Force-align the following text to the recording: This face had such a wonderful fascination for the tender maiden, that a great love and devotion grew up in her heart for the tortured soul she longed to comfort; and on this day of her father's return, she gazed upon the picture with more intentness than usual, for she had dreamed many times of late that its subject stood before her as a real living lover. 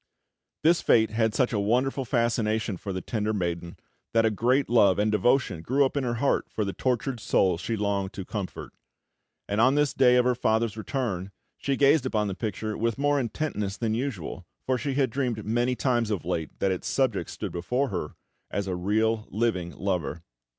This 0.63 0.81
face 0.81 1.11
had 1.11 1.35
such 1.35 1.53
a 1.53 1.59
wonderful 1.59 2.05
fascination 2.05 2.75
for 2.75 2.91
the 2.91 3.01
tender 3.01 3.33
maiden, 3.33 3.77
that 4.13 4.25
a 4.25 4.31
great 4.31 4.67
love 4.67 4.97
and 4.97 5.11
devotion 5.11 5.61
grew 5.61 5.85
up 5.85 5.95
in 5.95 6.03
her 6.03 6.15
heart 6.15 6.47
for 6.49 6.65
the 6.65 6.73
tortured 6.73 7.19
soul 7.19 7.59
she 7.59 7.75
longed 7.77 8.11
to 8.13 8.25
comfort; 8.25 8.73
and 9.47 9.61
on 9.61 9.75
this 9.75 9.93
day 9.93 10.15
of 10.15 10.25
her 10.25 10.33
father's 10.33 10.75
return, 10.75 11.29
she 11.55 11.75
gazed 11.75 12.07
upon 12.07 12.27
the 12.27 12.33
picture 12.33 12.75
with 12.75 12.97
more 12.97 13.19
intentness 13.19 13.77
than 13.77 13.93
usual, 13.93 14.47
for 14.65 14.75
she 14.75 14.95
had 14.95 15.11
dreamed 15.11 15.45
many 15.45 15.75
times 15.75 16.09
of 16.09 16.25
late 16.25 16.57
that 16.57 16.71
its 16.71 16.87
subject 16.87 17.29
stood 17.29 17.51
before 17.51 17.89
her 17.89 18.15
as 18.49 18.65
a 18.65 18.73
real 18.75 19.27
living 19.29 19.69
lover. 19.77 20.23